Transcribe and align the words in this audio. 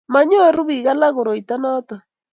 manyoru 0.13 0.61
biik 0.69 0.85
alak 0.93 1.11
koroito 1.17 1.55
noto 1.63 1.95